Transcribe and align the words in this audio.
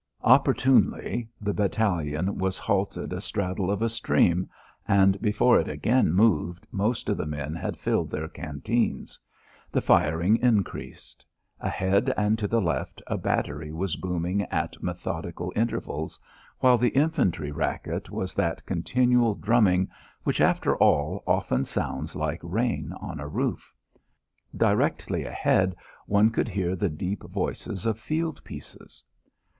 Opportunely, 0.23 1.29
the 1.39 1.53
battalion 1.53 2.39
was 2.39 2.57
halted 2.57 3.13
a 3.13 3.21
straddle 3.21 3.69
of 3.69 3.83
a 3.83 3.87
stream, 3.87 4.49
and 4.87 5.21
before 5.21 5.59
it 5.59 5.67
again 5.69 6.11
moved, 6.11 6.65
most 6.71 7.07
of 7.07 7.17
the 7.17 7.27
men 7.27 7.53
had 7.53 7.77
filled 7.77 8.09
their 8.09 8.27
canteens. 8.27 9.19
The 9.71 9.79
firing 9.79 10.37
increased. 10.37 11.23
Ahead 11.59 12.11
and 12.17 12.39
to 12.39 12.47
the 12.47 12.59
left 12.61 13.03
a 13.05 13.15
battery 13.15 13.71
was 13.71 13.95
booming 13.95 14.41
at 14.45 14.81
methodical 14.81 15.53
intervals, 15.55 16.19
while 16.61 16.79
the 16.79 16.89
infantry 16.95 17.51
racket 17.51 18.09
was 18.09 18.33
that 18.33 18.65
continual 18.65 19.35
drumming 19.35 19.87
which, 20.23 20.41
after 20.41 20.75
all, 20.77 21.23
often 21.27 21.63
sounds 21.63 22.15
like 22.15 22.39
rain 22.41 22.91
on 22.93 23.19
a 23.19 23.27
roof. 23.27 23.71
Directly 24.57 25.25
ahead 25.25 25.75
one 26.07 26.31
could 26.31 26.47
hear 26.47 26.75
the 26.75 26.89
deep 26.89 27.21
voices 27.23 27.85
of 27.85 27.99
field 27.99 28.43
pieces. 28.43 29.03